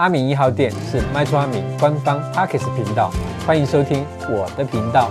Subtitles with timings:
[0.00, 3.12] 阿明一号店是卖厝阿明官方 Podcast 频道，
[3.46, 5.10] 欢迎收听我的频道。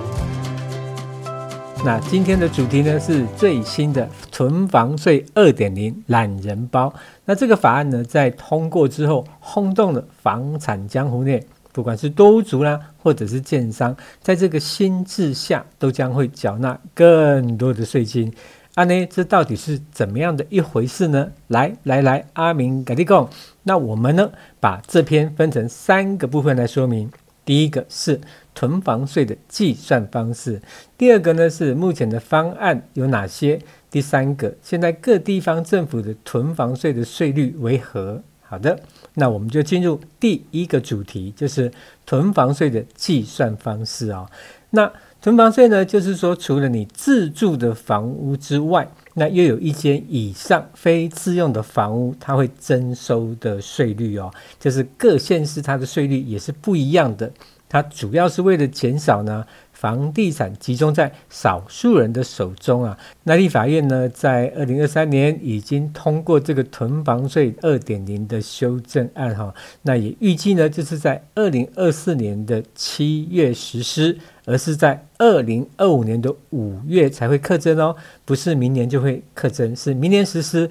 [1.85, 6.91] 那今天的主题呢是最新的囤房税二点零懒人包。
[7.25, 18.33] 那这个法案呢在通过之后，轰动了房产江湖内，不管是多屋族啦，或者是建商，在这个新制下，都将会缴纳更多的税金。
[18.79, 21.31] 阿、呢，这到底是怎么样的一回事呢？
[21.47, 23.29] 来来来，阿明赶紧讲。
[23.63, 27.11] 那我们呢，把这篇分成三个部分来说明。
[27.43, 28.21] 第一个是
[28.55, 30.61] 囤房税的计算方式，
[30.97, 33.59] 第二个呢是目前的方案有哪些，
[33.91, 38.23] 第三个现在各地方政府的囤房税的税率为何？
[38.43, 38.79] 好的，
[39.15, 41.69] 那我们就进入第一个主题，就是
[42.05, 44.25] 囤房税的计算方式啊、
[44.69, 44.89] 那
[45.21, 57.29] 囤房税呢，就是说，除了你自住的房屋之外，那又有一间以上非自用的房屋，它会征收的税率哦，就是各县市它的税率也是不一样的。
[57.67, 59.45] 它主要是为了减少呢，
[59.79, 62.97] 房地产集中在少数人的手中啊。
[63.23, 74.17] 那立法院呢，在二零二三年已经通过这个囤房税二点零的修正案哈，那也预计呢，就是在二零二四年的七月实施。
[74.45, 80.67] 而是在二零二五年的五月才会课征哦，不是明年就会课征，是明年实施，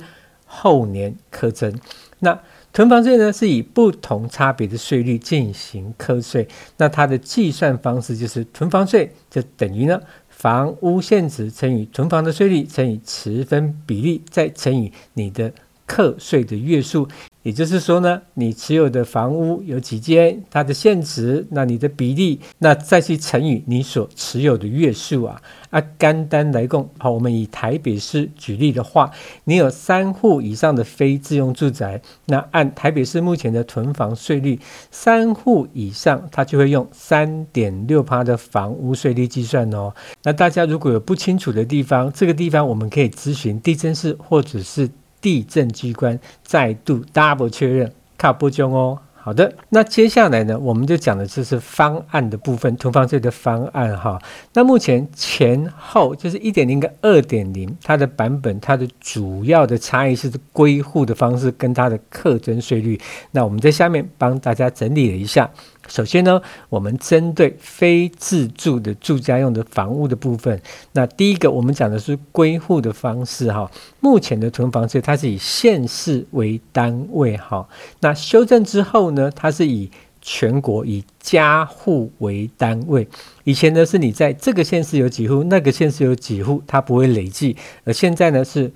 [0.46, 1.72] 后年课征。
[2.18, 2.36] 那
[2.78, 6.46] 囤房税呢，是以不同差别的税率进行课税。
[6.76, 15.52] 那它的计算方式就是囤房税就等于呢，房屋现值乘以囤房的税率乘以持分比例，再乘以你的
[15.88, 17.08] 课税的月数。
[17.44, 25.40] 也就是说呢，你持有的房屋有几间，它的现值，那你的比例，那再去乘以你所持有的月数啊。
[25.70, 29.10] 啊，简单来讲，好，我们以台北市举例的话，
[29.44, 34.58] 你有三户以上的非自用住宅，那按台北市目前的囤房税率，
[34.90, 39.94] 三户以上，它就会用三点六趴的房屋税率计算哦。
[40.22, 44.90] 那大家如果有不清楚的地方，这个地方我们可以咨询地政士或者是。
[45.20, 48.98] 地震机关再度 double 确认，靠不中哦。
[49.20, 54.18] 好的，那接下来呢，我们就讲的就是方案的部分，囤房税的方案哈。
[54.54, 62.98] 那目前前后就是一点零跟二点零，它的版本，它的主要的差异是归户的方式跟它的课征税率。
[63.32, 65.50] 那我们在下面帮大家整理了一下。
[65.88, 70.60] 首先呢，我们针对非自住的住家用的房屋的部分，
[70.92, 73.68] 那第一个我们讲的是归户的方式哈。
[74.00, 77.66] 目前的囤房税它是以县市为单位哈，
[78.00, 79.90] 那修正之后呢，它是以
[80.20, 83.08] 全国以家户为单位。
[83.44, 88.70] 以前呢是你在这个县市有几户，那个县市有几户，它不会累计，而现在呢是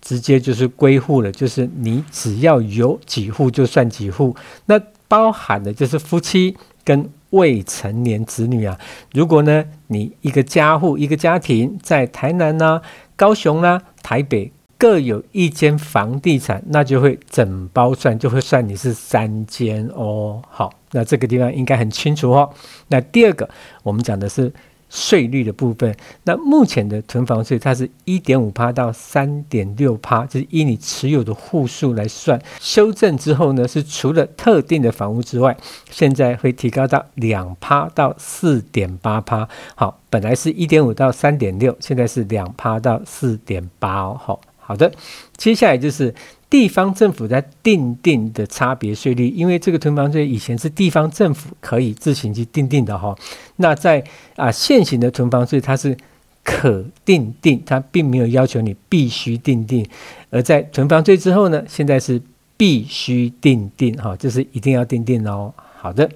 [0.00, 4.36] 直接就是归户了，就是你只要有几户就算几户，
[4.66, 4.78] 那。
[5.08, 8.78] 包含的就是夫妻跟未成年子女啊。
[9.12, 12.80] 如果呢，你一个家户一个家庭在台南呐、
[13.16, 20.40] 高雄呢、台北各有一间房地产，那就会整包算，就会算你是三间哦。
[20.48, 22.48] 好，那这个地方应该很清楚哦。
[22.86, 23.48] 那第二个，
[23.82, 24.52] 我们讲的是。
[24.90, 25.94] 税率的部分，
[26.24, 32.40] 那目前的囤房税它是一点五趴到三点六趴，就是依你持有的户数来算。
[32.58, 35.56] 修正之后呢，是除了特定的房屋之外，
[35.90, 39.48] 现在会提高到两趴到四点八趴。
[39.74, 44.18] 好，本来是一点五到三点六，现在是两趴到四点八哦。
[44.18, 44.90] 好，好的，
[45.36, 46.14] 接下来就是。
[46.50, 53.14] 地方政府在定定的差别税率，因为这个囤房税以前是地方政府可以自行去定定的哈。
[53.56, 54.02] 那在
[54.36, 55.96] 啊现行的囤房税，它是
[56.42, 59.86] 可定定，它并没有要求你必须定定。
[60.30, 62.20] 而在囤房税之后呢，现在是
[62.56, 65.52] 必须定定哈，就是一定要定定哦。
[65.76, 66.08] 好的。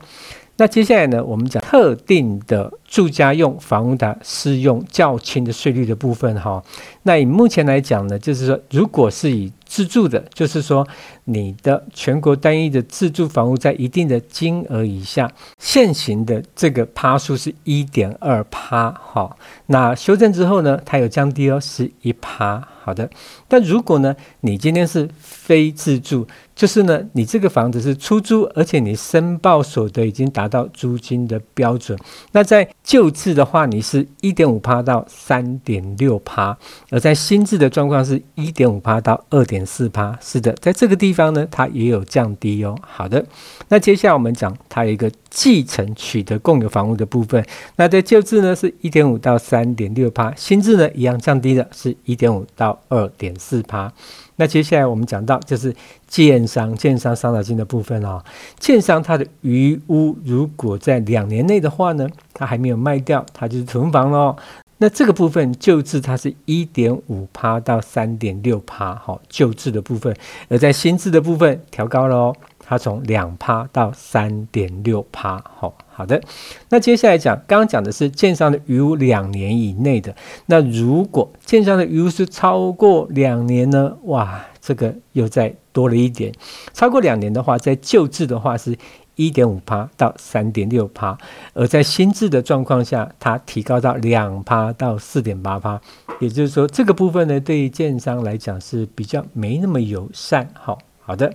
[0.56, 6.62] 那接下来呢，我们讲特定的住家用房屋的适用较轻的税率的部分哈。
[7.02, 10.86] 那以目前来讲呢，就是说，如果是以自住的，就是说
[11.24, 19.34] 你的全国单一的自住房屋在一定的金额以下，现行的这个趴数是一点二趴哈。
[19.68, 22.68] 那修正之后呢，它有降低哦，是一趴。
[22.82, 23.08] 好的，
[23.46, 26.26] 但如果呢，你今天是非自住，
[26.56, 31.96] 就是呢，你这个房子是出租，而且你申报所得已经达到租金的标准，
[32.32, 36.56] 那在旧制的话，你是一点五趴到三点六趴，
[36.90, 40.18] 而在新制的状况是一点五趴到二点四趴。
[40.20, 42.76] 是的，在这个地方呢，它也有降低哦。
[42.82, 43.24] 好的，
[43.68, 47.44] 那接下来我们讲它有一个继承取得共有房屋的部分。
[47.76, 53.92] 那在旧制呢是一点五到三点六趴，新制呢一样降低的是一点五到二点四趴。
[54.36, 55.74] 那接下来我们讲到就是
[56.06, 58.22] 建商，建商伤脑筋的部分哦。
[58.58, 64.36] 建商它的余屋如果在两年内的话呢，它还没有卖掉，它就是囤房喽。
[64.78, 70.12] 那这个部分旧制它是一点五趴到三点六趴，好，旧制的部分；
[70.48, 76.20] 而在新制的部分调高了哦，它从两趴到三点六趴，好，好的。
[76.68, 80.14] 那接下来讲，刚刚讲的是建商的余屋两年以内的，
[80.46, 83.96] 那如果建商的余屋是超过两年呢？
[84.04, 86.32] 哇，这个又再多了一点，
[86.72, 88.76] 超过两年的话，在旧制的话是。
[89.14, 91.16] 一点五趴到三点六趴，
[91.52, 95.78] 而在新制的状况下，它提高到两趴到四点八趴，
[96.18, 100.48] 也就是说，这个部分呢，对于建商来讲是比较没那么友善。
[100.54, 100.78] 好，
[101.12, 101.30] 好的。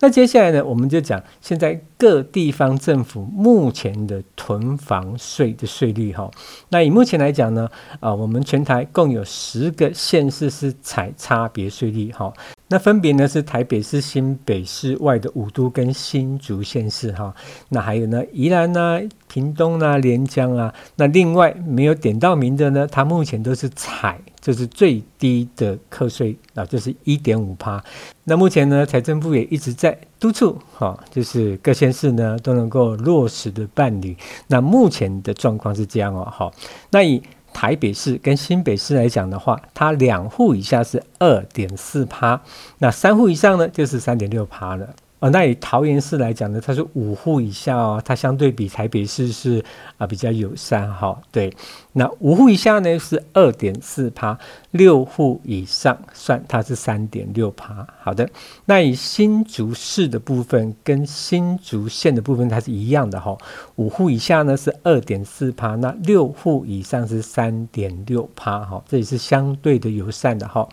[0.00, 6.30] 那接下来呢，我们就讲现在各地方政府目前的囤房税的税率哈。
[6.70, 7.68] 那以目前来讲呢，
[8.00, 12.32] 啊，我们全台共有十个县市是采差别税率哈。
[12.68, 17.34] 那分别呢是台北市、新北市外的五都跟新竹县市哈。
[17.70, 20.72] 那还有呢，宜兰呐、屏东啊、连江啊。
[20.96, 27.82] 那另外没有点到名的呢，它目前都是采就是最低的课税啊，就是一点五趴。
[28.24, 34.14] 那目前呢，财政部也一直在督促，哈，就是各县市呢都能够落实的办理。
[34.46, 36.52] 那目前的状况是这样哦，好，
[36.90, 37.22] 那以
[37.60, 42.40] 台北市跟新北市来讲的话，它两户以下是二点四趴，
[42.78, 44.94] 那三户以上呢就是三点六趴了。
[45.20, 49.64] 哦，那以桃园市来讲呢，它是五户以下哦，它相对比台北市是
[49.96, 51.18] 啊比较友善哈、哦。
[51.32, 51.52] 对，
[51.92, 54.38] 那五户以下呢是二点四趴，
[54.70, 57.84] 六户以上算它是三点六趴。
[58.00, 58.30] 好的，
[58.64, 63.38] 那以新竹市的部分跟新竹县的部分它是一样的哈、哦，
[63.74, 70.68] 五户以下呢是二点四趴，那六户以上是三点六趴哈，这也是相对的友善的哈、哦。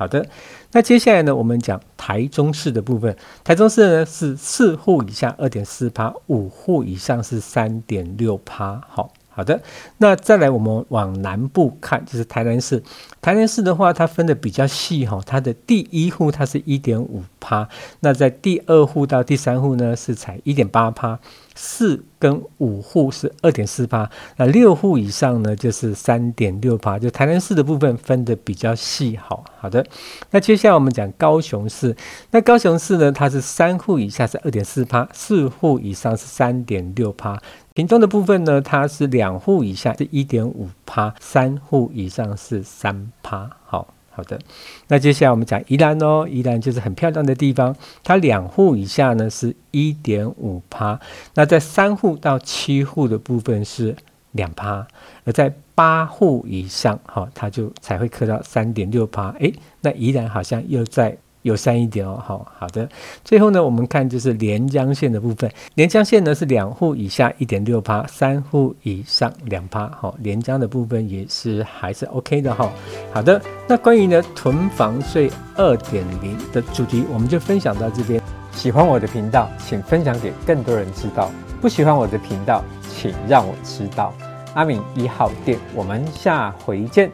[0.00, 0.26] 好的，
[0.72, 3.14] 那接下来呢，我们讲台中市的部分。
[3.44, 8.80] 台中市呢是四户以下二点四趴，五户以上是三点六趴。
[8.88, 9.12] 好。
[9.32, 9.62] 好的，
[9.98, 12.82] 那再来我们往南部看，就是台南市。
[13.22, 17.66] 台南市的话，它分的比较细哈，它的第一户它是一点五趴，
[18.00, 21.18] 那在第二户到第三户呢是才一点八趴，
[21.62, 26.98] 四跟五户是二点四趴，那六户以上呢就是三点六趴。
[26.98, 29.84] 就台南市的部分分的比较细，好好的。
[30.30, 31.94] 那接下来我们讲高雄市，
[32.30, 37.38] 那高雄市呢，它是三户以下是二点四趴，四户以上是三点六趴。
[37.74, 43.50] 屏东的部分呢，它是两户以下是一点五趴，三户以上是三趴。
[43.66, 44.38] 好好的，
[44.88, 47.74] 那接下来我们讲宜兰哦，宜兰就是很漂亮的地方，
[48.04, 51.00] 它两户以下呢是一点五趴，
[51.32, 53.96] 那在三户到七户的部分是
[54.32, 54.86] 两趴，
[55.24, 59.30] 而在八户以上，哈，它就才会刻到三点六趴。
[59.38, 61.16] 诶，那宜兰好像又在。
[61.42, 62.86] 友善一点哦，好好的。
[63.24, 65.50] 最后呢，我们看就是连江县的部分。
[65.74, 69.88] 连江县呢是两户以下一点六趴，三户以上两趴。
[69.88, 72.70] 好，连江的部分也是还是 OK 的哈。
[73.12, 78.22] 好的，那关于呢囤房税二点零的主题，我们就分享到这边。
[78.52, 81.30] 喜欢我的频道，请分享给更多人知道；
[81.60, 84.12] 不喜欢我的频道，请让我知道。
[84.54, 87.10] 阿敏一号店，我们下回见。